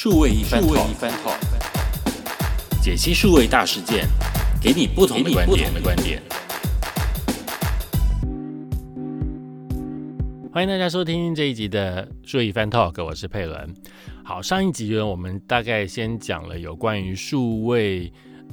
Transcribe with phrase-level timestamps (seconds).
[0.00, 1.36] 数位一番 talk，
[2.80, 4.06] 解析数位大事件，
[4.62, 5.44] 给你不同的观
[5.96, 6.22] 点。
[10.52, 13.74] 欢迎大家收听这一集的数位一番 talk，我是佩伦。
[14.22, 18.12] 好，上一集呢，我们大概先讲了有关于数位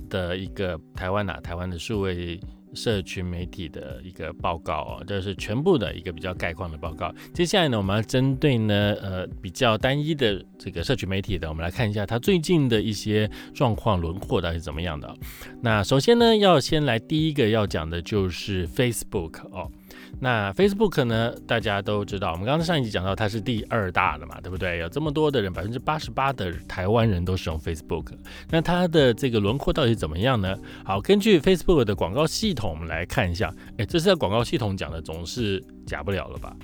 [0.10, 2.40] 的一个台湾啊，台湾的数位。
[2.76, 7.14] 社群媒体的一个报告啊，这是全部的一个比较概况的报告。
[7.34, 15.16] 接下来呢，我们要针对呢，呃，比较单一的这个社群媒体的，我们来看一下它最近的一些状况轮廓到底是怎么样的。
[15.62, 19.72] 那首先呢，要先来第一个要讲的就是 Facebook 哦。
[20.20, 21.34] 那 Facebook 呢？
[21.46, 24.80] 大家都知道，我们刚才上一集讲到它是第二大的嘛，对不对？
[24.80, 28.08] 有这么多的人，百分之八十八的台湾人都使用 Facebook。
[28.50, 30.56] 那它的这个轮廓到底怎么样呢？
[30.84, 33.54] 好，根据 Facebook 的广告系统，我们来看一下。
[33.78, 36.56] 哎，这是在广告系统讲的，总是假不了了吧？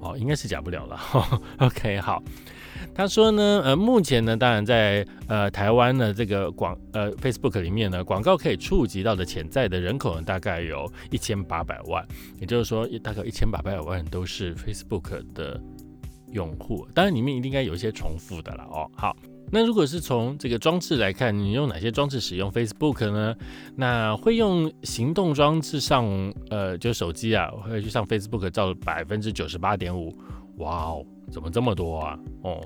[0.00, 0.98] 哦，应该是假不了了。
[1.58, 2.22] OK， 好。
[2.94, 12.04] 他说呢，呃，目前呢，当然在呃台湾的这个广呃 Facebook 里面呢，广告可以触及到的潜在的人口呢，大概有一千八百万，
[12.38, 15.60] 也就是说，大概一千八百万都是 Facebook 的
[16.32, 16.86] 用户。
[16.94, 18.90] 当然里面一定应该有一些重复的了哦。
[18.96, 19.14] 好，
[19.52, 23.34] 那如果是从这个装置来看，你用哪些装置使用 Facebook 呢？
[23.76, 26.06] 那会用行动装置上，
[26.50, 30.16] 呃，就手机啊，会去上 Facebook，照百分之九十八点五。
[30.58, 32.18] 哇哦，怎么这么多啊？
[32.42, 32.60] 哦，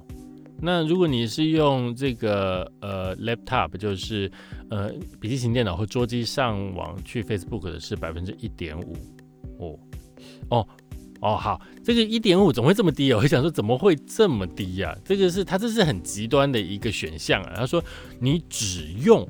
[0.60, 4.30] 那如果你是用这个呃 laptop，就是
[4.68, 4.90] 呃
[5.20, 8.96] 笔记型电脑或桌机上网去 Facebook 的是百分之一点五。
[9.58, 9.78] 哦
[10.50, 10.68] 哦
[11.24, 13.20] 哦，好，这个一点五怎么会这么低哦？
[13.22, 14.94] 我想说怎么会这么低呀？
[15.02, 17.54] 这个是它这是很极端的一个选项啊。
[17.56, 17.82] 他说
[18.20, 19.26] 你只用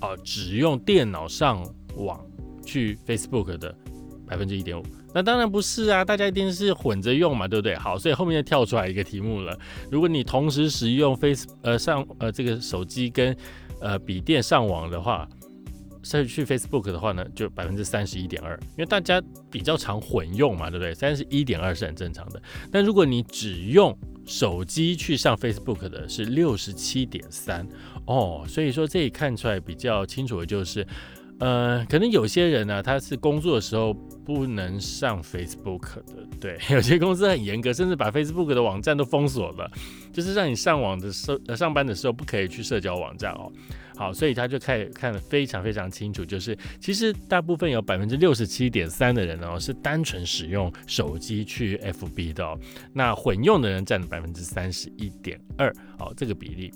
[0.00, 2.20] 啊只用电脑上网
[2.62, 3.74] 去 Facebook 的
[4.26, 4.84] 百分之一点五。
[5.14, 7.74] 那当然不是啊，大家一定是混着用嘛，对不对？
[7.74, 9.58] 好，所以后面就跳出来一个题目了。
[9.90, 13.34] 如果你同时使用 Face 呃上呃这个手机跟
[13.80, 15.26] 呃笔电上网的话，
[16.02, 20.94] 再去 Facebook 的话呢，就百分之三十一点二，因为大家比较常混用嘛，对不对？
[20.94, 22.42] 三十一点二是很正常的。
[22.70, 23.96] 但如果你只用
[24.26, 27.66] 手机去上 Facebook 的是六十七点三
[28.06, 30.86] 哦，所以说这里看出来比较清楚的就是。
[31.40, 39.66] 呃，可能有些人呢，他是工作的时候不能上 Facebook 的，对， 有些公司很严格，甚至把 Facebook 的网站都封锁了，
[40.12, 43.50] 就是让你上网的时候、上班的时候不可以去社交网站哦。
[44.00, 52.58] 好，所以他就看看得非常非常清楚，就是其实大部分有百分之六十七点三的人哦，是单纯使用手机去 FB 的，
[52.94, 56.72] 那混用的人占了百分之三十一点二，哦，这个比例。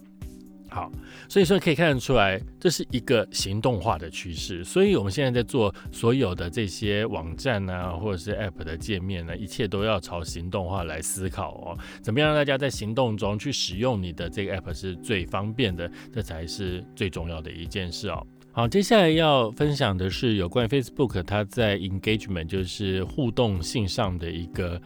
[0.75, 0.91] 好，
[1.29, 4.65] 所以说可以看得出来，这是一个行动化的趋势。
[4.65, 11.79] 所以我们现在在做所有的这些网站啊，或者是 App 的界面呢，一切都要朝行动化来思考哦。
[12.03, 15.89] 怎么样让大家在行动中去使用你的这个 App 是最方便的？
[16.13, 18.27] 这才是最重要的一件事哦。
[18.51, 24.83] 好，接下来要分享的是有关 Facebook 它在 Engagement 就是互动性上的一个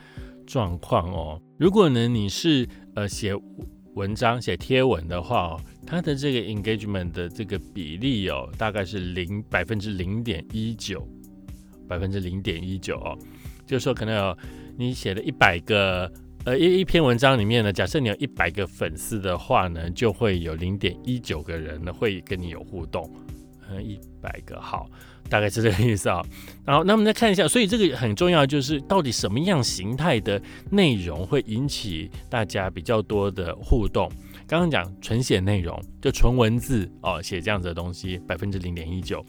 [0.46, 1.40] 状况哦。
[1.58, 3.34] 如果呢你是呃写
[3.98, 5.60] 文章写贴文的话哦。
[5.84, 11.06] 它的这个 engagement 的这个比例哦，大概是零百分之零点一九，
[11.88, 13.18] 百分之零点一九哦，
[13.66, 14.38] 就是说可能有
[14.76, 16.10] 你写了一百个
[16.44, 23.10] 呃一一篇文章里面呢，假设你有一百个粉丝的话呢，就会有零点一九个人呢会跟你有互动，
[23.70, 24.90] 嗯，一百个好，
[25.28, 26.24] 大概是这个意思啊。
[26.64, 30.40] 然后那我们再看一下，所以这个很重要，就是到底什么样形态的
[30.70, 34.10] 内容会引起大家比较多的互动。
[34.46, 39.24] 刚刚讲纯写内容，就纯文字哦，写这样子的东西，百分之零点一九，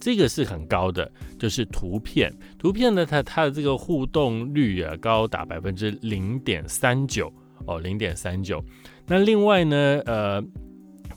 [0.00, 1.10] 这个是很高的。
[1.38, 7.32] 就是图片，图片呢，它它的这个互动率啊，高达百分之零点三九
[7.66, 8.62] 哦，零点三九。
[9.06, 10.44] 那另外呢，呃，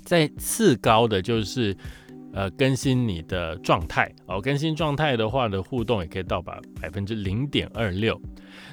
[0.03, 1.75] 在次高的就是
[2.33, 8.19] 呃更新你的状态哦，更新状态的话呢，互动也可以到百百分之零点二六。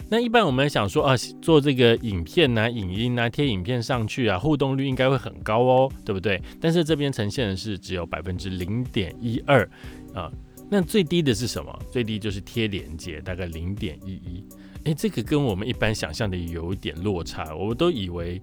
[0.09, 6.42] 那一般我们想说啊，做这个影片呐、影音呐、贴影片上去啊，互动率应该会很高哦，对不对？
[6.60, 9.68] 但是这边呈现的是只有百分之零点一二
[10.12, 10.30] 啊。
[10.68, 11.77] 那最低的是什么？
[11.91, 14.45] 最低就是贴连接，大概零点一一。
[14.84, 17.54] 哎，这个跟我们一般想象的有一点落差。
[17.54, 18.41] 我们都以为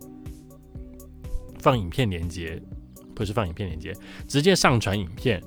[1.59, 2.61] 放影片连接
[3.17, 3.93] 不是放影片连接，
[4.27, 5.41] 直接上传影片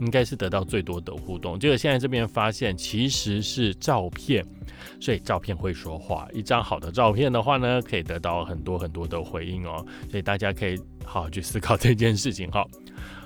[0.00, 1.58] 应该是得到最多的互动。
[1.58, 4.44] 结果现在这边发现其实是照片。
[4.98, 9.84] 所以照片会说话，一张好的照片的话呢，可以得到很多很多的回应哦。
[10.10, 10.74] 所以大家可以
[11.04, 12.66] 好好去思考这件事情哈。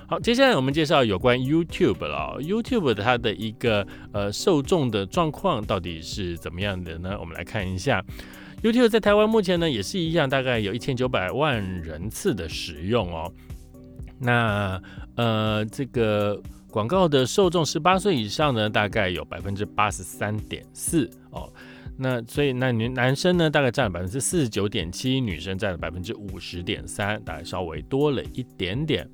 [0.05, 2.37] 好，接下来我们介绍有关 YouTube 了。
[2.41, 7.17] YouTube 它的一个呃受众的状况到底是怎么样的呢？
[7.19, 8.03] 我们来看一下
[8.61, 13.31] YouTube 在台湾目前呢也是一样，大概有一千九百万人次的使用哦。
[14.19, 14.81] 那
[15.15, 21.51] 呃，这个广告的受众十八岁以上呢，大概有百分之八十三点四哦。
[21.97, 29.09] 那所以那女男生呢，大概占了百分之四十九点七，女生占了百分之五十点三，大概稍微多了一点点。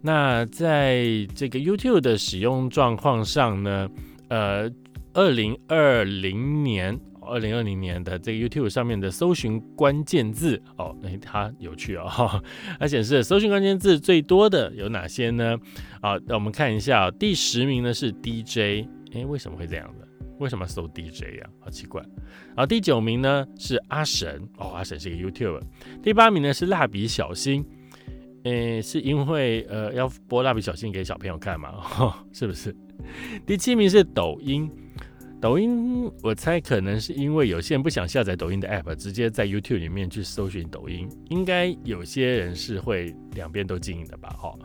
[0.00, 1.04] 那在
[1.34, 3.88] 这个 YouTube 的使用状况上呢，
[4.28, 4.70] 呃，
[5.12, 6.98] 二零二零年。
[7.26, 12.42] 二零二零年的这个 YouTube 上面的搜寻关键字哦，那它有趣哦，
[12.78, 15.58] 它显示搜寻关键字最多的有哪些呢？
[16.00, 20.08] 啊，那我们看一下，第十名呢是 DJ，哎，为什么会这样的？
[20.40, 21.48] 为什么搜 DJ 呀？
[21.60, 22.02] 好奇怪。
[22.48, 25.60] 然后第九名呢是阿神，哦，阿神是一个 YouTube。
[26.02, 27.64] 第八名呢是蜡笔小新，
[28.42, 31.74] 诶，是因为呃要播蜡笔小新给小朋友看嘛？
[32.32, 32.74] 是不是？
[33.46, 34.68] 第七名是抖音。
[35.44, 41.06] 抖音，我猜可能是因为有些人不想下载抖音的 app，直接在 YouTube 里面去搜寻抖音。
[41.28, 44.30] 应该有些人是会两边都经营的吧？
[44.30, 44.58] 哈。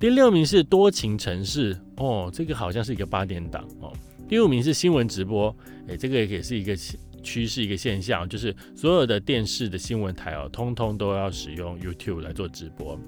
[0.00, 3.92] 第六名是多情城市，哦，这个好像是一个八点档哦。
[4.26, 5.54] 第五名是新闻直播，
[5.86, 6.74] 诶，这个也是一个
[7.22, 12.98] 趋势，一个现象，就是所有的电视的新闻台哦，通通都要使用 YouTube 来做直播。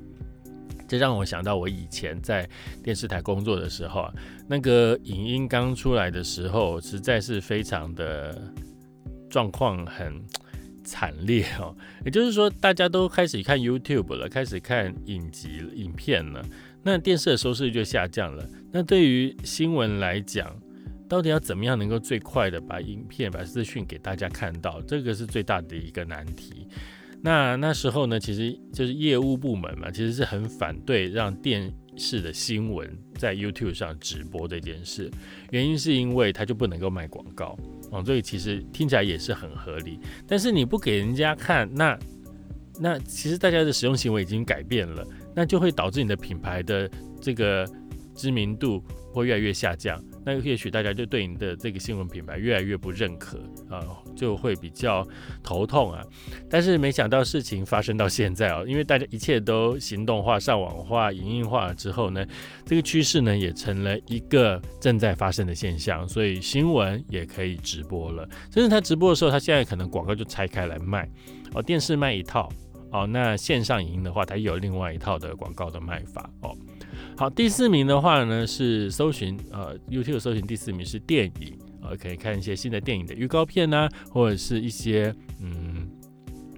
[0.88, 2.48] 这让我想到我以前在
[2.82, 4.14] 电视台工作的时候啊，
[4.48, 8.50] 那个影音刚出来的时候，实在是非常的
[9.28, 10.20] 状况很
[10.82, 11.76] 惨烈哦。
[12.04, 16.42] 也就是说，大家都开始看 YouTube 了，开始看影集影片了，
[16.82, 18.48] 那电视的收视率就下降了。
[18.72, 20.50] 那对于新闻来讲，
[21.06, 26.66] 到底要怎么样能够最快的把影片、把资讯给大家看到，这个是最大的一个难题。
[27.22, 35.10] 那那时候呢，其实就是业务部门嘛，其实是很反对让电视的新闻在 YouTube 上直播这件事。
[35.50, 37.58] 原因是因为它就不能够卖广告
[37.90, 39.98] 哦，所以其实听起来也是很合理。
[40.26, 41.98] 但是你不给人家看，那
[42.80, 45.04] 那其实大家的使用行为已经改变了，
[45.34, 46.88] 那就会导致你的品牌的
[47.20, 47.66] 这个
[48.14, 48.80] 知名度
[49.12, 50.02] 会越来越下降。
[50.24, 53.38] 那也许大家就对你的这个新闻品牌越来越不认可
[53.70, 53.80] 啊，
[54.14, 55.06] 就会比较
[55.42, 56.04] 头痛啊。
[56.50, 62.26] 但是没想到事情发生到现在哦，因为大家一切都行动化、上网化、影音化了之后呢，
[62.66, 66.06] 这个趋势呢也成了一个正在发生的现象。
[66.06, 71.08] 所以新闻也可以直播了，甚至他直播的时候，他现在可能广告就拆开来卖
[71.54, 72.50] 哦，电视卖一套
[72.90, 76.56] 哦，那线上影音的话，它有另外一套的广告的卖法哦。
[77.16, 85.90] 好，第四名的话呢是搜寻，呃，YouTube 搜寻第四名是电影，呃，可以看一些新的电影的预告片呐，或者是一些，嗯，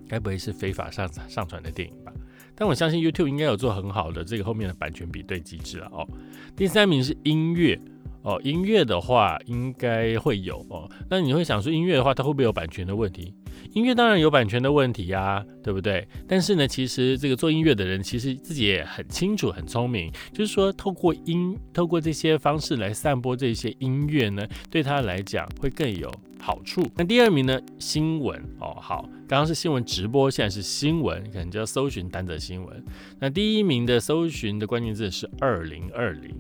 [0.09, 2.13] 该不会是非法上上传的电影吧？
[2.55, 6.07] 但我相信 YouTube 应该有做很好的这个后面的版权比对机制了哦。
[6.55, 7.81] 第三名是音乐。
[8.23, 10.87] 哦，音乐的话应该会有哦。
[11.09, 13.35] 那你会想说，音乐的话，它会不会有版权的问题？
[13.73, 16.07] 音乐当然有版权的问题呀，对不对？
[16.27, 26.83] 但是呢，其实这个做音乐的人其实自己也很清楚、很聪明，就是说，透过音、透过这些方式来散播这些音乐呢，对他来讲会更有好处。
[26.97, 32.85] 那第二名呢，新闻哦，好，刚刚是新闻直播，现在是新闻，可能就要搜寻单则新闻。
[33.19, 36.35] 那第一名的搜寻的关键字是二零二零。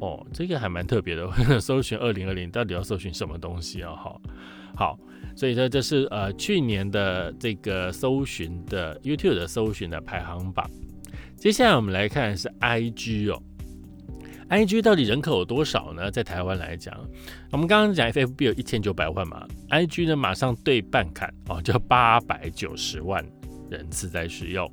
[0.00, 1.60] 哦，这个还蛮特别的。
[1.60, 3.94] 搜寻二零二零到底要搜寻什么东西啊？
[3.94, 4.20] 好，
[4.74, 4.98] 好，
[5.36, 10.68] 所以说这是呃去年的这个搜寻的 YouTube 的搜寻的排行榜。
[11.36, 13.42] 接下来我们来看是 IG 哦
[14.48, 16.10] ，IG 到底人口有多少呢？
[16.10, 16.94] 在台湾来讲，
[17.50, 23.24] 我们刚刚讲 FFB 有一千九百万嘛，IG 呢马上对半砍哦，就八百九十万
[23.70, 24.70] 人次在使用。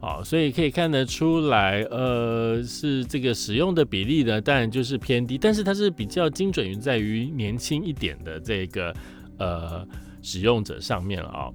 [0.00, 8.92] 哦，所以可以看得出来，呃，是这个使用的比例呢，当然就是偏低，但是它是比较精准于在于年轻一点的这个
[9.42, 9.86] 呃
[10.22, 11.50] 使用者上面了啊。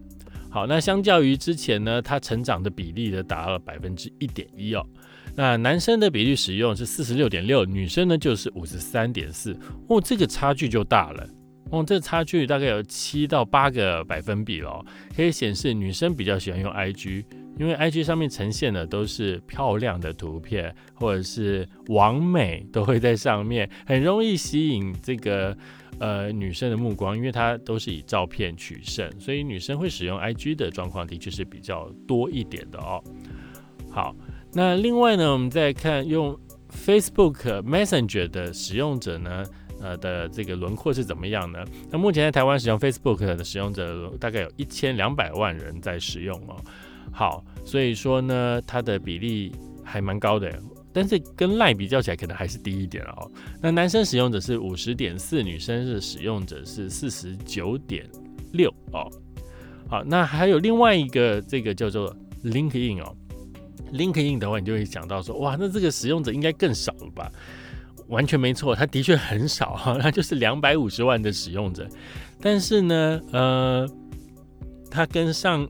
[0.50, 4.86] 好，那相较于之前呢，它成长的比例呢达到了百分之一点一哦。
[5.36, 9.56] 那男生的比例使用是四十六点六，女生呢就是五十三点四，
[9.88, 11.30] 哦，这个差距就大了，
[11.70, 14.84] 哦，这差距大概有七到八个百分比哦，
[15.16, 17.26] 可以显示女生比较喜欢用 IG。
[17.60, 25.58] 因为 IG 上面呈现的都是漂亮的图片，或者是完美都会在上面，很容易吸引这个
[26.00, 33.04] 呃女生的目光，因为它都是以照片取胜，所以女生会使用 IG 的状况的确是比较多一点的哦。
[33.90, 34.16] 好，
[34.54, 36.38] 那另外呢，我们再看用
[36.72, 39.44] Facebook Messenger 的使用者呢，
[39.82, 41.66] 呃的这个轮廓是怎么样呢？
[41.90, 46.56] 那目前在台湾使用 Facebook 的使用者大概有一千两百万人在使用哦。
[47.12, 49.52] 好，所以说呢，它的比例
[49.84, 50.52] 还蛮高的，
[50.94, 53.32] 但是跟赖比较起来，可能还是低一点哦。
[53.62, 58.06] 那男生使用者是五十点四，女生是使用者是四十九点
[58.54, 59.10] 六哦。
[59.90, 63.16] 好，那还有另外一个这个叫做 LinkedIn 哦
[63.94, 67.32] ，LinkedIn 的话，你就会想到说，哇，那这个使用者应该更少了吧？
[68.10, 71.88] 完全没错，它的确很少哈， 它就是两百五十万的使用者，
[72.40, 73.90] 但是呢，呃，
[74.92, 75.68] 它跟上。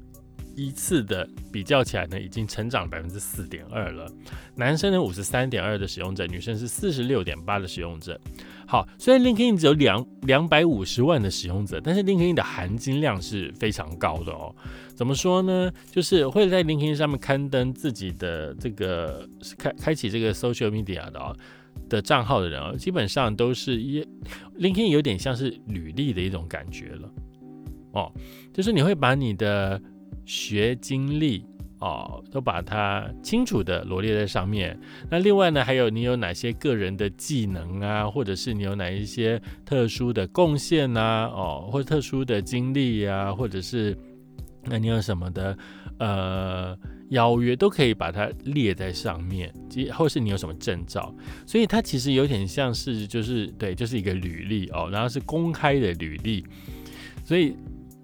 [0.57, 4.11] 一次的比较起来呢，已经成长百分之四点二了。
[4.55, 8.19] 男生呢五十三点二的使用者，女生是四十六点八的使用者。
[8.65, 14.53] 好，虽然 LinkedIn 只有两两百五十万的使用者，但是 LinkedIn 的含金量是非常高的哦。
[14.95, 15.71] 怎么说呢？
[15.91, 21.37] 就是会在 LinkedIn 上面刊登自己的这个开开启这个 social media 的哦
[21.87, 24.01] 的账号的人啊，基本上都是一
[24.59, 27.09] LinkedIn 有点像是履历的一种感觉了
[27.93, 28.11] 哦，
[28.51, 29.79] 就是你会把你的
[30.27, 31.45] 学经历
[31.79, 34.77] 哦，都把它清楚的罗列在上面。
[35.09, 43.97] 那另外呢，还有你有哪些个人的技能啊，或者是你有哪一些特殊的贡献啊，哦，或特殊的经历呀，或者是
[44.65, 45.57] 那你有什么的
[45.99, 46.77] 呃
[47.11, 49.53] 邀约，都可以把它列在上面。
[49.93, 51.15] 或是你有什么证照，
[51.45, 56.43] 所以它其实有点像是就是对，就是一个履历哦，然后是公开的履历，
[57.23, 57.55] 所以。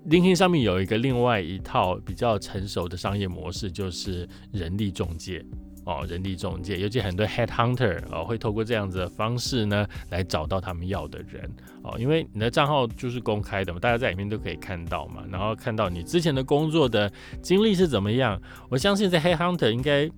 [0.10, 5.44] LinkedIn 上面有一个另外一套比较成熟的商业模式，就是人力中介
[5.86, 11.50] 哦，人力中介，尤其很多 Head Hunter 哦，会透过这样子的方式呢，来找到他们要的人
[11.84, 18.42] 哦，因为你的账号就是公开的嘛，大家在里面都可以看到嘛，然后看到你之前的工作的经历是怎么样。
[18.70, 20.10] 我相信在 Head Hunter 应该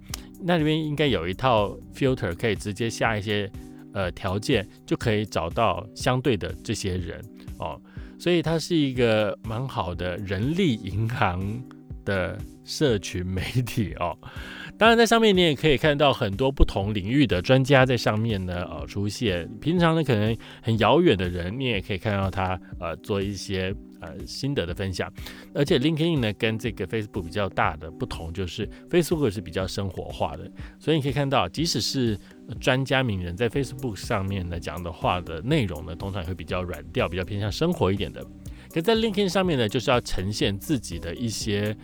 [0.42, 3.52] 那里面应该有一套 filter，可以直接下一些
[3.94, 7.24] 呃条件，就可以找到相对的这些人
[7.60, 7.80] 哦。
[8.26, 11.64] 所以它是一个蛮好的人力银行
[12.04, 14.18] 的社群媒体哦。
[14.80, 19.48] 当然，在上面你也可以看到很多不同领域的专家在上面呢，呃，出现。
[19.62, 23.72] 平常呢，可能很遥远的人，你也可以看到他，呃，做一些
[24.06, 25.12] 呃心得的分享。
[25.54, 32.18] 而且，LinkedIn 呢，跟这个 Facebook 比较大的不同，就是 Facebook 是比较生活化的，所以你可以看到，即使是
[32.60, 38.26] 专家名人在 Facebook 上面呢讲的话的内容呢，通常也会比较软调，比较偏向生活一点的。
[38.74, 41.76] 可在 LinkedIn 上面呢，就是要呈现自己的一些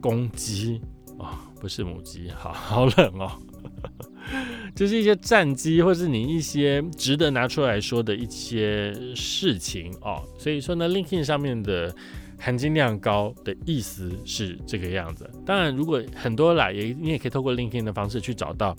[0.00, 0.80] 攻击
[1.18, 1.46] 啊。
[1.60, 3.30] 不是母鸡，好好冷哦，
[4.80, 10.24] 就是一些战机，或是你一些值得拿出来说的一些事情哦。
[10.38, 11.94] 所以说呢，LinkedIn 上面的
[12.38, 15.30] 含金量高的意思是这个样子。
[15.44, 18.74] 当然，如果很多啦，也你也可以透过 LinkedIn 的方式去找到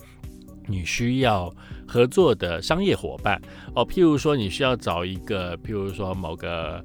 [0.66, 1.54] 你需要
[1.88, 3.40] 合作的商业伙伴
[3.76, 3.86] 哦。
[3.88, 6.84] 譬如说，你需要找一个，譬如说某个。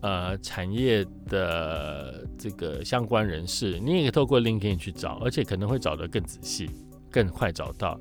[0.00, 6.70] 呃，产业的这个相关人士，你也可以透过 LinkedIn 去找，而且可能会找得更仔细、
[7.10, 7.98] 更快找到。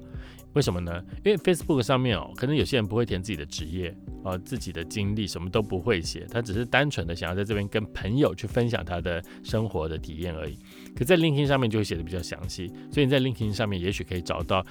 [0.54, 1.04] 为什么呢？
[1.24, 10.58] 因为 Facebook 上面哦，可能有些人不会填自己的职业啊，自己的经历什么都不会写，他只是单纯的想要在这边跟朋友去分享他的生活的体验而已。
[10.96, 14.66] 可在 LinkedIn 上面就会写的比较详细，所以你在 LinkedIn 上面也许可以找到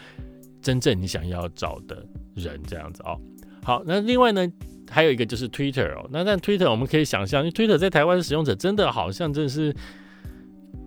[0.61, 2.05] 真正你想要找的
[2.35, 3.21] 人这样子哦。
[3.63, 4.47] 好，那另外呢？
[4.89, 9.75] 还有一个就是 Twitter 哦，那但 Twitter 我们可以想象，因为 Twitter 在台湾的使用者真的好像真的是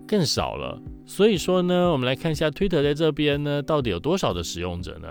[0.08, 0.82] 更少了。
[1.10, 5.08] 所以说呢，我们来看一下 Twitter 在这边呢，到底有多少的使用者呢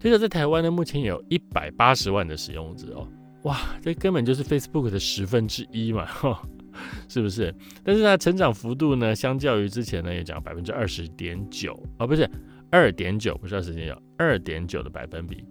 [0.00, 3.06] ？Twitter 在台湾呢，目前有一百八十万的使用者哦，
[3.42, 6.08] 哇，这根本就是 Facebook 的十分之一嘛，
[7.06, 7.54] 是不是？
[7.84, 12.26] 但是它成长幅度呢，相较于之前呢，也讲百分之二十点九啊，不是
[12.70, 15.44] 二点九，不是二十点九，二点九的百分比。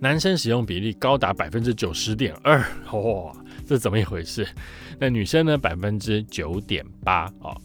[0.00, 2.58] 男生使用比例高达百分之九十点二，
[2.90, 3.32] 哇，
[3.64, 4.44] 这怎么一回事？
[4.98, 5.56] 那女生呢？
[5.56, 7.56] 百分之九点八哦。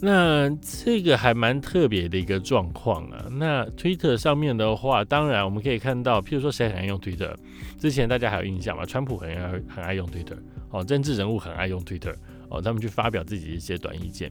[0.00, 3.26] 那这个还蛮特别的一个状况啊。
[3.32, 7.34] 那 Twitter 上面的话，当然我们可以看到，譬如说谁很爱用 Twitter？
[7.78, 8.84] 之前大家还有印象吗？
[8.86, 10.38] 川普很爱很爱用 Twitter
[10.70, 12.14] 哦，政治人物很爱用 Twitter
[12.48, 14.30] 哦，他们去发表自己一些短意见。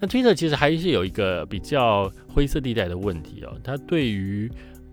[0.00, 4.50] 那 Twitter 其实还是有一个比较灰色地带的问题哦，它对于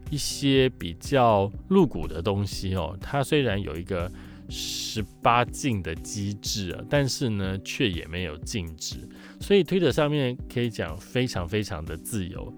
[0.10, 4.12] 一些比较露骨的东西哦，它虽然有一个
[4.50, 8.98] 十八禁的机制啊，但是呢，却也没有禁止，
[9.40, 12.54] 所以推特上面可以讲非常非常的自由，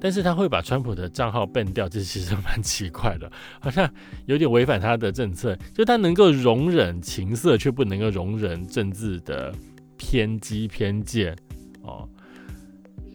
[0.00, 3.30] 但是他会把川普的账号 ban 掉，这其实蛮奇怪的，
[3.60, 3.88] 好像
[4.26, 9.54] 有点违反他的政策，就他能够容忍情色，却不能够容忍政治的
[9.96, 11.36] 偏激偏见。
[11.82, 12.08] 哦，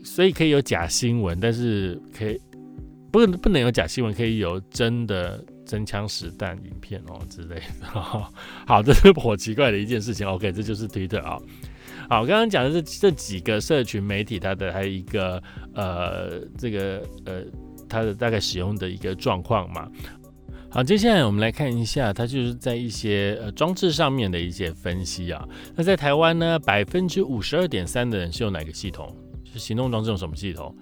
[0.03, 2.39] 所以可以有假新闻，但是可以。
[3.11, 7.87] 不不能有假新闻，可以有真的真枪实弹影片哦之类的。
[7.87, 10.27] 好，这是颇奇怪的一件事情。
[10.27, 11.39] OK，这就是 Twitter 啊。
[12.07, 15.41] 好，我刚刚讲的是这几个社群媒体，它的还有一个
[15.73, 17.41] 呃，这个呃，
[17.89, 19.89] 它的大概使用的一个状况嘛。
[20.69, 25.43] 好，接下来我们来看一下，它就是在一些呃装置上面的一些分析啊。
[25.75, 29.11] 那在台湾呢，百分之五十二点三的人是用哪个系统？
[29.51, 30.75] 是行动装置用什么系统？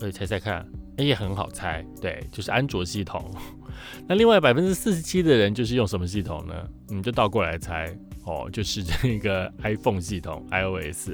[0.00, 0.66] 呃，猜猜看，
[1.06, 3.30] 也很好猜，对，就是安卓系统。
[4.06, 6.54] 那另外百分之四十七的人就是用什么系统呢？
[6.88, 11.10] 你就倒过来猜哦，就是这个 iPhone 系统 iOS。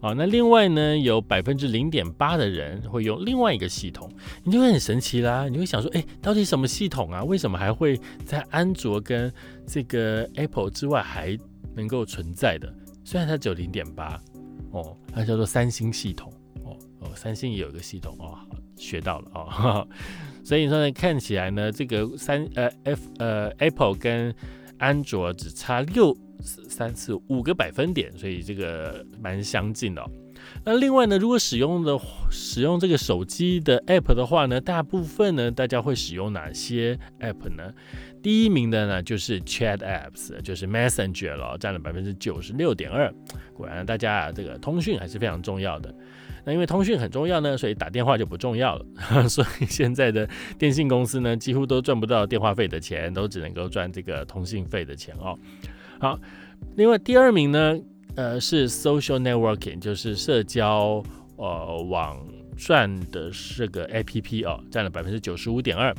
[0.00, 4.10] 哦，那另外呢，有百分之零点八的人会用另外一个系统，
[4.44, 7.24] 你就会很神奇啦，你会想说，哎，到底什么系统啊？
[7.24, 9.32] 为什么还会在安卓跟
[9.66, 11.36] 这个 Apple 之外还
[11.74, 12.72] 能够存在的？
[13.04, 14.20] 虽然它只有零点八，
[14.70, 16.32] 哦，它叫做三星系统，
[17.06, 18.38] 哦，三星也有一个系统哦，
[18.76, 19.88] 学到了哦。
[20.44, 24.34] 所以说呢，看起来呢，这个三呃 F 呃 Apple 跟
[24.78, 26.16] 安卓只差六
[26.68, 30.04] 三次五个百分点，所以这个蛮相近的。
[30.64, 31.98] 那另外呢，如果使用的
[32.30, 37.72] 使用这个手机的 App 的话呢，大部分呢大家会使用哪些 App 呢？
[38.22, 43.12] 第一名的呢就是 Chat Apps，就是 Messenger 了，占了百分之九十六点二。
[43.54, 45.92] 果然大家啊，这个通讯还是非常重要的。
[46.46, 48.86] 那因为通讯很重要呢，所以打电话就不重要了。
[49.28, 55.36] 所以现在的电信公司呢，几乎都赚不到电话费的钱，都只能够赚这个通信费的钱哦。
[55.98, 56.16] 好，
[56.76, 57.76] 另外第二名呢，
[58.14, 61.02] 呃，是 Social Networking，就是社交
[61.36, 62.24] 呃网
[62.56, 65.92] 赚的这个 APP 哦，占了百分之九十五点二。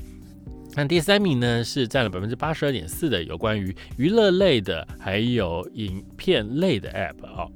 [0.76, 7.52] 那第三名呢，是占了百分之八十二点四的有关于娱乐类的，还有影片类的 App 哦。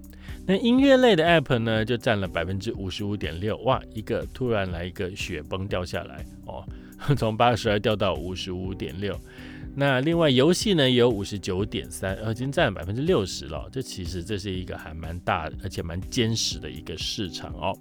[0.51, 6.61] 那音乐类的 App 呢，就占了百分之五十五点六，哇，一个突然来一个雪崩掉下来哦，
[7.15, 9.17] 从八十二掉到五十五点六。
[9.73, 13.65] 那另外游戏呢，有五十九点三，已经占了百分之六十了。
[13.71, 17.73] 这其实这是一个还蛮大而且蛮坚实的一个市场哦。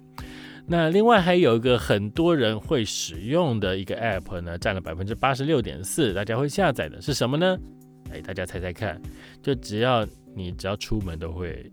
[0.65, 7.57] 那另外还有一个很多人会使用的一个 App 呢，占了百分之八十六点四，大家会下载的是什么呢？
[8.13, 9.01] 哎，大家猜猜看，
[9.43, 11.69] 就只要你只要出门都会。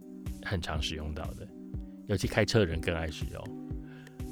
[0.49, 1.47] 很常使用到的，
[2.07, 3.69] 尤其开车的人更爱使用。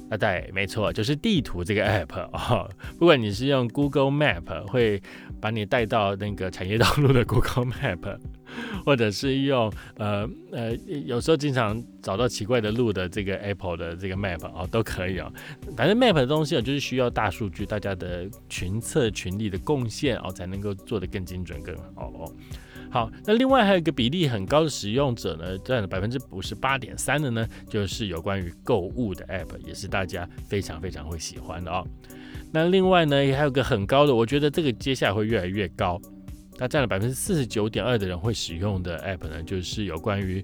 [0.09, 2.69] 啊，对，没错，就是地图这个 app 哦。
[2.97, 5.01] 不管你是用 Google Map，会
[5.41, 8.17] 把你带到那个产业道路的 Google Map，
[8.85, 10.73] 或者是用呃呃，
[11.05, 15.29] 有时候经常找到奇怪的路的这个 Apple 的这个 Map 哦，都可以哦。
[15.75, 22.33] 反正 Map 的东西哦，就是需要大数据，大家的群策群力的贡献哦，才能够做得更精准更好哦。
[22.89, 31.85] 好，那另外还有一个比例很高的使用者呢，占了百分之五十八点三的呢，就是有关于购物的 app，也是大家非常非常会喜欢的哦。
[32.51, 36.01] 那另外呢，也还有个很高的，我觉得这个接下来会越来越高，
[36.57, 40.43] 它占了百分之四十九点二的人会使用的 app 呢，就是有关于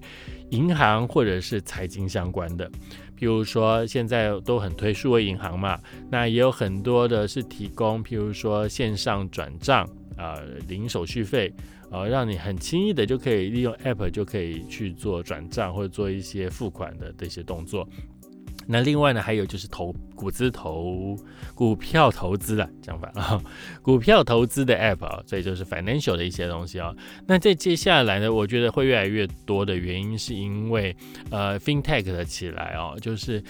[0.50, 2.70] 银行或者是财经相关的，
[3.18, 5.80] 譬如说现在都很推数位银行嘛，
[6.10, 11.52] 那也有很多的是提供，譬如说线上转账啊，零手续费。
[11.90, 17.88] 呃，让你很轻易的就可以利用 App 就可以去做转账或者做一些付款的这些动作。
[18.66, 21.16] 那另外呢，还有就是投股资投
[21.54, 23.40] 股票投资的讲法啊，
[23.82, 26.92] 股票投资的 App 啊，所以就是 financial 的一些东西啊。
[27.28, 30.96] 那在接下来呢，我觉得会越来越多的原因是因为
[31.30, 33.40] 呃 FinTech 的起来哦，就是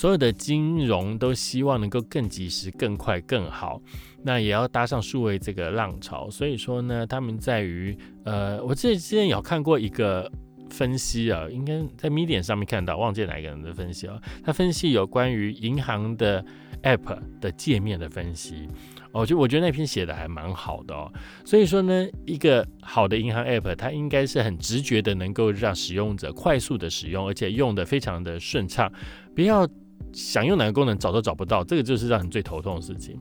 [0.00, 3.78] 所有的金融都希望能够更及时、更快、更好。
[4.22, 10.32] 那也要搭上数位这个浪潮，所以说呢，他们在于呃，我之前有看过一个
[10.70, 16.42] 分析啊，应该在 Medium 上面看到，忘记哪一个人的分析啊，他分析有关于银行的
[16.82, 18.66] App 的界面的分析，
[19.12, 21.12] 哦，就我觉得那篇写的还蛮好的哦，
[21.44, 28.90] 所以说呢，一个好的银行 App，它应该是很直觉的，能够让使用者快速的使用，而且用的非常的顺畅，
[29.36, 29.68] 不要。
[30.12, 33.16] 想用哪个功能找都找不到，这个就是让你最头痛的事情。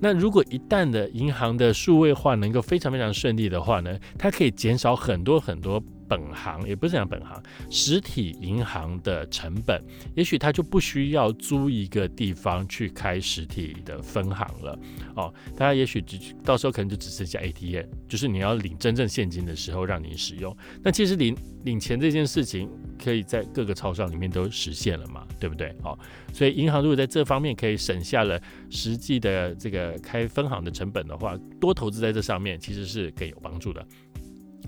[0.00, 5.82] 那如果一旦的银行的数位化能够非常非常顺利的话呢，它可以减少很多很多。
[6.08, 9.82] 本行也不是讲本行，实体银行的成本，
[10.16, 14.78] 也许他就不需要租一个地方去开实体的分行了
[15.14, 15.32] 哦。
[15.56, 20.56] 大家也许只到时候可能就只剩下 ATM，就是你要领真正现金的时候让你使用。
[20.82, 22.70] 那其实领领钱这件事情，
[23.02, 25.74] 可以在各个超商里面都实现了嘛，对不对？
[25.82, 25.98] 哦，
[26.32, 28.40] 所以银行如果在这方面可以省下了
[28.70, 33.86] 实际的这个开分行的成本的话，多投资在这上面其实是更有帮助的。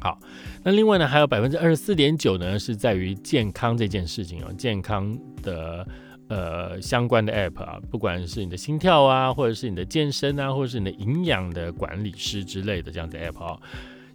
[0.00, 0.18] 好，
[0.62, 5.86] 那另外呢，还有百分之二十四点九呢，是在于健康这件事情哦，健康的
[6.28, 13.60] 呃相关的 app 啊，不管是你的心跳啊，或者是你的健身啊，或者是你的营养的管理师之类的这样的 app 哦，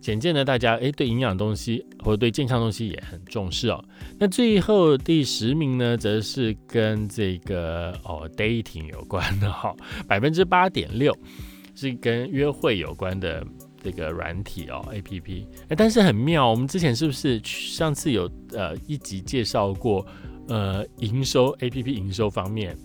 [0.01, 3.85] 简见呢，大家诶对营养东西或者对健康东西也很重视哦。
[4.17, 9.75] 那最后第十名呢，则是跟这个哦 dating 有关的哈，
[10.07, 11.15] 百分之八点六。
[11.77, 13.45] 是跟约会有关的
[13.85, 15.47] 这个软体哦，A P P。
[15.69, 20.03] 哎，但是很妙，我们之前是不是上次有呃一集介绍过？
[20.47, 22.77] 呃，营收 A P P 营收方面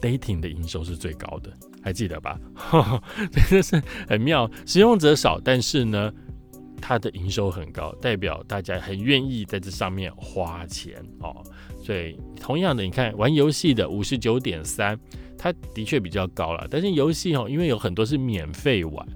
[0.00, 2.40] ，dating 的营收是最高的，还记得吧？
[3.30, 6.12] 真的是很妙，使用者少，但是呢，
[6.80, 11.40] 它的营收很高，代表大家很愿意在这上面花钱哦。
[11.84, 14.98] 所以同样的，你看玩游戏的五十九点三，
[15.38, 16.66] 它的确比较高了。
[16.68, 19.06] 但是游戏哦，因为有很多是免费玩，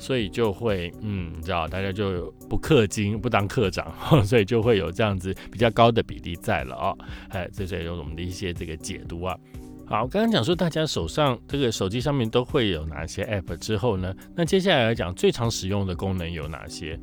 [0.00, 6.98] 所以就会嗯，你知道，大家就不氪金，不当课长， 所以就会有这样子比较高的比例在了哦。
[7.28, 9.36] 哎，这是有我们的一些这个解读啊。
[9.86, 16.98] 好，刚刚讲说大家手上这个手机上面都会有哪些 App 之后呢，那接下来来讲最常使用的功能有哪些？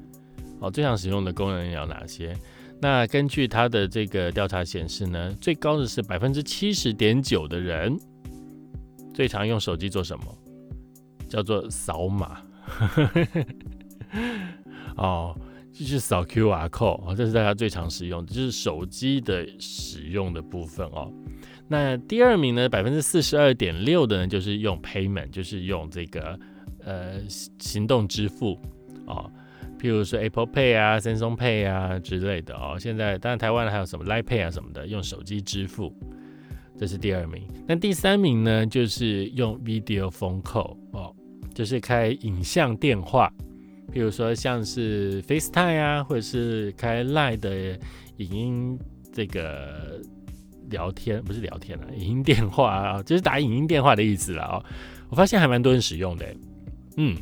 [0.60, 2.36] 哦，最常使用的功能有哪些？
[2.82, 7.96] 那根据他的这个调查显示呢，最高的是百分之七十点九的人
[9.14, 10.26] 最常用手机做什么？
[11.30, 12.42] 叫做扫码。
[14.98, 15.36] 哦，
[15.72, 21.12] 就是扫 QR code，这是大家最常使用，就是手机的使用的部分哦。
[21.68, 26.40] 那第二名呢，百分之四十二点六的呢，就是用 payment，就是用这个
[26.84, 27.20] 呃
[27.60, 28.58] 行动支付
[29.06, 29.30] 哦。
[29.78, 35.94] 譬如说 Apple Pay 啊、Samsung Pay 啊之类的哦，现在当然台湾还有什么 Line Pay 啊什么的，用手机支付，
[36.80, 37.44] 这是第二名。
[37.68, 41.16] 那第三名呢，就是用 Video Phone Call 哦，
[41.58, 43.34] 就是开影像电话，
[43.92, 47.76] 譬如说像是 FaceTime 啊，或者是开 Line 的
[48.18, 48.80] 影音
[49.12, 50.00] 这个
[50.70, 54.64] 聊天，不是聊天啊，影音电话啊，就是打影音电话的意思了哦。
[55.10, 56.36] 我发现还蛮多人使用的，
[56.98, 57.18] 嗯。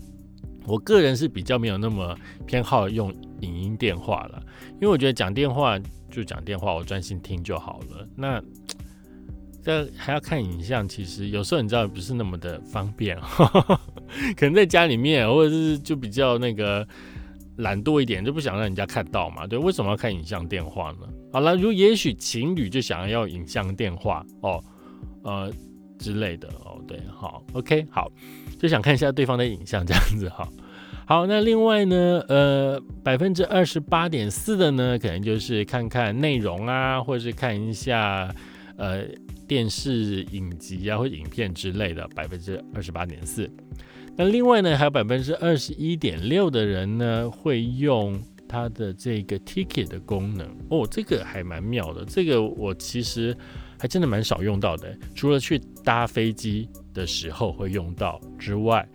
[0.68, 4.44] 我个人是比较没有那么偏好用影音电话了，
[4.74, 8.06] 因为我觉得讲电话就讲电话，我专心听就好了。
[8.18, 8.44] 那
[9.66, 13.18] 这还要看影像，其实有时候你知道不是那么的方便，
[14.38, 16.88] 可能在家里面或者是就比较那个
[17.58, 19.48] 懒惰一点，就不想让人家看到嘛。
[19.48, 21.08] 对，为什么要看影像电话呢？
[21.34, 24.64] 好了，如也许情侣就想要影像电话哦，
[25.24, 25.52] 呃
[25.98, 28.12] 之类的哦，对，好，OK，好。
[28.60, 30.48] 就想看一下对方的影像，这样子哈。
[31.08, 38.34] 好，那另外呢，呃，百分之二十八点四的呢，可能就是看看内容啊，或者是看一下
[38.78, 39.06] 呃
[39.48, 43.50] 电视影集啊或影片之类的，百分之二十八点四。
[44.16, 52.06] 那另外呢，还有百分之二十一点六的人呢，会用它的这个 ticket 的功能哦，这个还蛮妙的。
[52.06, 53.36] 这个我其实
[53.80, 56.70] 还真的蛮少用到的，除了去搭飞机。
[56.96, 58.88] 的时候会用到之外，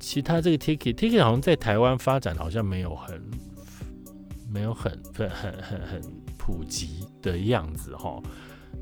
[0.00, 3.22] 其他这个 ticket ticket 好像在台湾发展好像没有很
[4.52, 6.02] 没有很很很很
[6.36, 8.20] 普及的样子哈，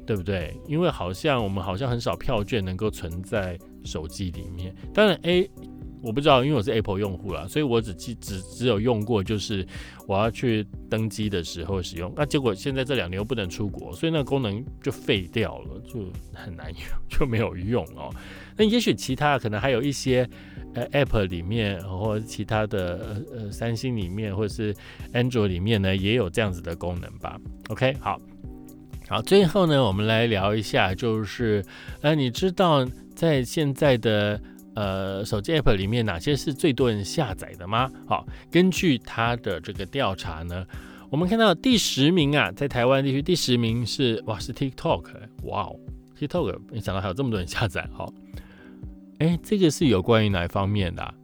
[0.06, 0.56] 对不对？
[0.68, 4.74] 因为好像我们好像很少票券能够存在手机里面。
[4.94, 5.50] 当然 A
[6.02, 9.66] 我不知道，因为我是 Apple 用户啦，所以我只记只只有用过，就是
[10.06, 12.12] 我要去登机的时候使用。
[12.14, 18.14] 那结果现在这两年又不能出国，所以那个功能就废掉了，就很难用， 就没有用哦。
[18.56, 20.28] 那也许其他可能还有一些
[20.74, 24.72] 呃 App 里面，或者其他的呃三星里面，或者是
[25.12, 27.36] Android 里面呢，也有这样子的功能吧。
[27.70, 28.20] OK，好，
[29.08, 31.64] 好，最后呢，我们来聊一下，就是
[32.00, 34.40] 呃，你知道在现在的
[34.74, 37.88] 呃手机 App 里面哪些是最多人下载的吗？
[38.08, 40.66] 好，根据他的这个调查呢，
[41.08, 45.04] 我们看到第十名啊，在台湾地区第十名是哇是 TikTok，
[45.44, 45.76] 哇哦
[46.18, 48.12] TikTok，没想到还有这么多人下载，好。
[49.18, 51.14] 哎，这个是有关于哪一方面的？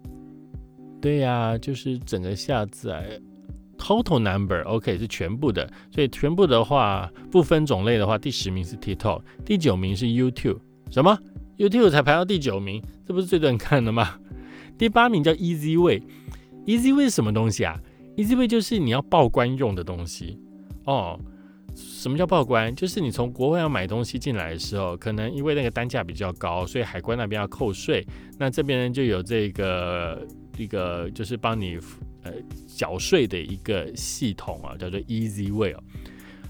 [1.01, 3.21] 对呀，就是整个下载
[3.83, 11.19] total number，OK 是全部的，所以全部的话不分种类的话，第十名是 TikTok，第九名是 YouTube，什么
[11.59, 12.81] YouTube 才排到第九名？
[13.05, 14.21] 这不是最多人看的吗？
[14.79, 17.81] 第八名叫 Easy Way，Easy Way 是什么东西啊
[18.17, 20.39] ？Easy Way 就是你要报关用的东西
[20.85, 21.19] 哦。
[21.75, 22.75] 什么叫报关？
[22.77, 28.07] 就是你从国外要买东西进来的时候，可能因为那个单价比较高，所以海关那边要扣税。
[28.39, 30.27] 那这边呢就有这个
[30.59, 31.79] 一个就是帮你
[32.23, 32.33] 呃
[32.67, 35.73] 缴税的一个系统啊，叫做 Easy Way。
[35.73, 35.83] 哦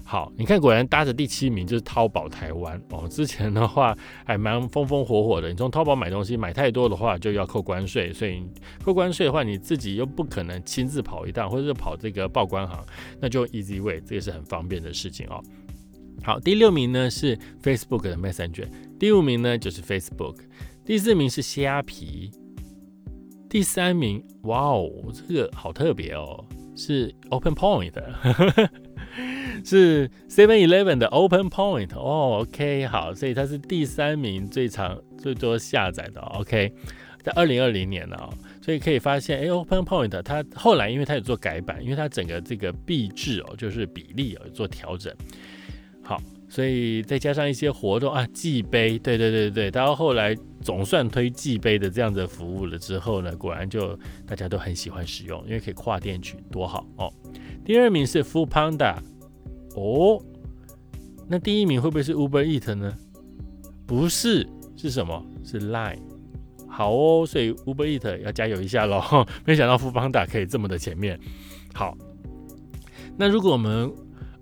[0.05, 3.07] 好，你看，果然搭着第七名就是淘宝台湾哦。
[3.07, 8.43] 之前的话还蛮风风火火的，你从淘宝买东西买太多的话就要扣关税，所以
[8.83, 12.85] 扣关税的话你自己又不可能亲自跑一趟，或者是跑这个报关行，
[13.21, 15.41] 那就 Easy Way，这个是很方便的事情哦。
[16.21, 18.67] 好，第六名呢是 Facebook 的 Messenger，
[18.99, 20.35] 第五名呢就是 Facebook，
[20.85, 22.29] 第四名是虾皮，
[23.53, 26.43] 第三名，哇哦，这个好特别哦，
[26.75, 27.93] 是 Open Point。
[29.63, 36.73] 是 Seven Eleven 的 Open Point 哦，OK，好，所以它是第三名最长最多下载的，OK，
[37.21, 38.17] 在二零二零年呢，
[38.59, 45.13] 所以可以发现，哎，Open Point 它后来因为它有做改版，因为它整个这个币制哦，就是比例有做调整，
[46.01, 46.19] 好，
[46.53, 57.11] 所以再加上一些活动啊，寄杯，对对对对，到后来总算推寄杯的这样的服务了之后呢，果然就大家都很喜欢使用，因为可以跨店取，多好哦。
[57.65, 58.97] 第二名是 Food Panda，
[59.75, 60.23] 哦，
[61.27, 62.95] 那第一名会不会是 Uber Eat 呢？
[63.87, 65.25] 不是，是什么？
[65.43, 65.97] 是 Line。
[66.67, 69.25] 好哦，所以 Uber Eat 要加油一下喽！
[69.43, 71.19] 没想到 fu panda 可以这么的前面。
[71.73, 71.97] 好，
[73.17, 73.91] 那如果我们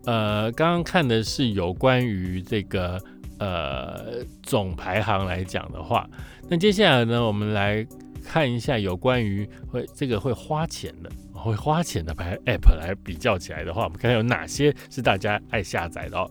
[0.05, 2.99] 呃刚刚看的是有关于这个
[3.39, 6.09] 呃总排行来讲的话，
[6.49, 7.85] 那接下来呢，我们来
[8.23, 16.29] 看一下有关于会这个会花钱的会花钱的排 App 来比较起来的话，我们看看有哪些是大家爱下载的哦。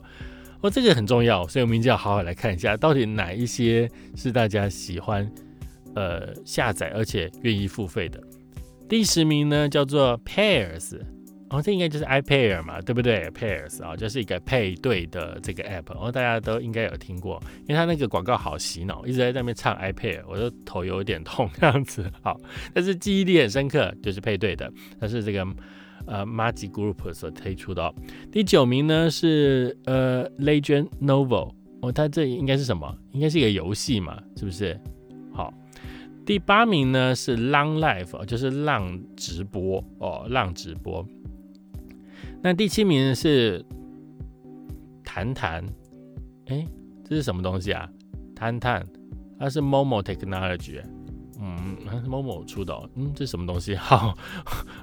[0.61, 5.31] 哦，这个很重要，所以我们一定要好好来看一下，到底哪一些是大家喜欢。
[5.97, 8.23] 呃，下载而且愿意付费的
[8.89, 11.01] 第十名呢，叫做 Pairs，
[11.51, 22.09] 哦，这应该就是 iPair 嘛，对不对？Pairs 啊，就是一个配对的这个 app，然后大家都应该有听过，因为它那个广告好洗脑，一直在那边唱 iPair，我的头有点痛这样子。
[22.23, 22.41] 好，
[22.73, 25.45] 但是记忆力很深刻，就是配对的，它是这个
[26.07, 27.93] 呃 Magic Group 所推出的。
[28.31, 32.97] 第九名呢是呃 Legend Novel，哦，它这应该是什么？
[33.11, 34.79] 应该是一个游戏嘛，是不是？
[35.33, 35.53] 好。
[36.25, 41.05] 第八名呢是 Long Life，就是浪直播哦，浪直播。
[42.43, 43.65] 那第七名是
[45.05, 45.65] 谈谈，
[46.47, 46.67] 哎，
[47.05, 47.89] 这是什么东西啊？
[48.35, 48.87] 谈谈，
[49.39, 50.81] 它是 Momo Technology。
[51.43, 53.75] 嗯，它是某某出的，嗯，这是什么东西？
[53.77, 54.15] 好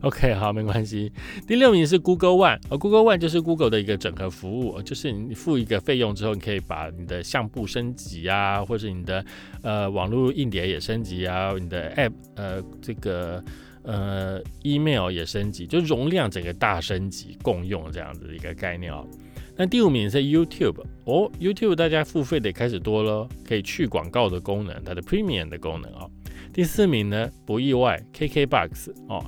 [0.01, 1.11] ，OK，好，没关系。
[1.47, 9.23] 第六名是 Google One，而 Google One 就是 Google 的一个整合服务，就是你付一个费用之后，你可以把你的相簿升级啊，或者你的
[9.61, 13.43] 呃网络硬碟也升级啊，你的 App 呃这个
[13.87, 19.07] 呃 Email 也升级，就容量整个大升级共用这样子的一个概念哦。
[19.55, 26.05] 那第五名是 YouTube 哦，YouTube 大家付费的开始多了，可以去广告的功能，它的 Premium 的功能啊。
[26.53, 29.23] 第四名呢，不意外，KKBOX 哦，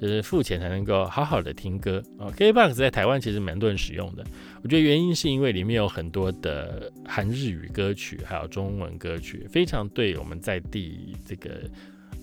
[0.00, 2.32] 就是付钱才能够好好的听歌哦。
[2.36, 4.24] KKBOX 在台湾其实蛮多人使用的，
[4.62, 11.60] 我觉得原因是因为里面有很多的韩日语歌曲，还有中文歌曲，非常对我们在地这个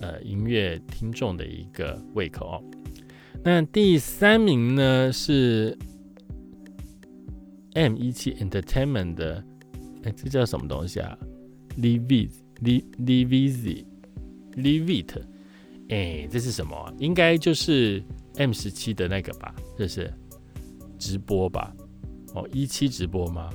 [0.00, 2.64] 呃音乐听众的一个胃口哦。
[3.44, 5.76] 那第三名呢是
[7.74, 9.44] M 一七 Entertainment 的，
[10.02, 11.16] 哎，这叫什么东西啊
[11.76, 12.30] ？Live
[12.62, 13.84] Live Z。
[14.56, 15.22] Levit，
[15.88, 16.92] 哎，这是什么？
[16.98, 18.02] 应该就是
[18.38, 19.54] M 十七的那个吧？
[19.76, 20.12] 这是
[20.98, 21.72] 直播吧？
[22.34, 23.50] 哦，一期直播吗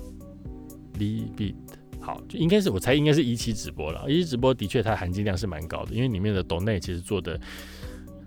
[0.98, 1.56] ？Levit，
[2.04, 4.04] 好，就应该是我猜应该是一期直播了。
[4.10, 7.40] 一期直播的确它含金量是蛮高的，因为里面的抖内其实做的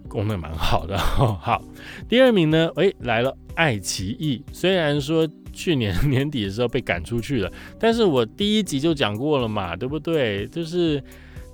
[0.09, 0.97] 功能蛮好的。
[0.99, 1.62] 好，
[2.09, 2.71] 第二名呢？
[2.77, 4.43] 哎，来了，爱奇艺。
[4.51, 10.47] 虽然说去年 年底的时候被赶出去了，但是我第一集就讲过了嘛，对不对？
[10.49, 11.03] 就是。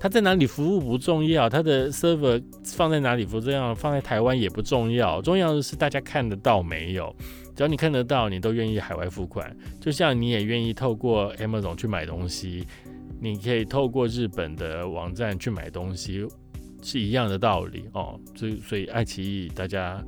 [0.04, 7.14] 它在哪里服务不重要，它的 server 放在哪里不重要，放在台湾也不重要，重要的是大家看得到没有？
[7.54, 9.54] 只要你看得到，你都愿意海外付款。
[9.80, 12.66] 就像你也愿意透过 Amazon 去买东西，
[13.20, 16.26] 你可以透过日本的网站去买东西，
[16.82, 18.18] 是一样的道理哦。
[18.34, 20.02] 所以，所以爱奇艺大家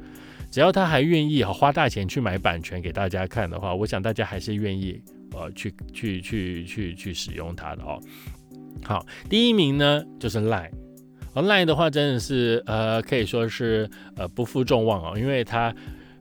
[0.51, 5.01] 只要他还愿意花大钱去买版权给大家看的话，我想大家还是愿意
[5.33, 8.01] 呃去去去去去使用它的哦。
[8.83, 10.71] 好，第一名呢就是 Line，
[11.35, 15.75] 而 Line 的话真的是呃可以说是呃不负众望哦，因为它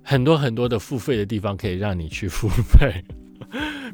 [0.04, 3.04] 很多很多的付费的地方可以让你去付费，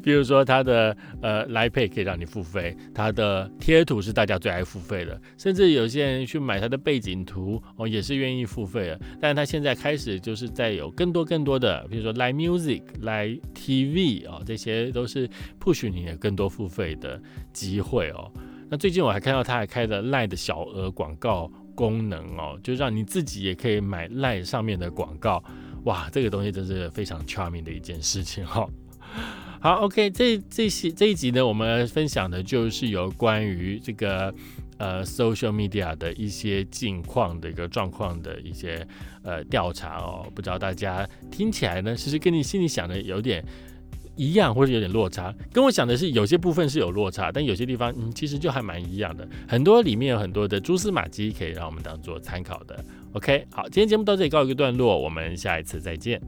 [0.02, 15.28] 比如说它的呃 Line Pay 可以让你付费，它的贴图是大家最爱付费的，甚至有些人去买它的背景图哦也是愿意付费的，但是它现在开始就是在有更多更多的，比如说 Line Music、Line TV 哦，这些都是
[15.60, 17.20] push 你的更多付费的
[17.52, 18.30] 机会哦。
[18.68, 25.42] 那最近我还看到他还开了 lie 的小额广告功能哦，就让你自己也可以买 lie 上面的广告，
[25.84, 28.66] 哇，这个东西真是非常 charming 的一件事情哈。
[29.60, 34.32] 好，OK，这这些这一集呢，我们分享的就是有关于这个
[34.78, 38.86] 呃 social media 的一些近况的一个状况的一些
[39.22, 43.44] 呃调查哦，不知道大家听起来呢，其实跟你心里想的有点。
[44.16, 52.84] 一样或者有点落差，跟我想的是有些部分是有落差，但有些地方嗯其实就还蛮一样的，很多里面有很多的蛛丝马迹可以让我们当做参考的。
[53.12, 56.20] OK，好，今天节目到这里告一个段落，我们下一次再见。